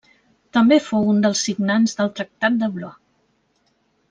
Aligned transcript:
També 0.57 0.79
fou 0.85 1.05
un 1.11 1.19
dels 1.25 1.43
signants 1.49 1.93
del 2.01 2.11
Tractat 2.21 2.57
de 2.65 2.71
Blois. 2.79 3.01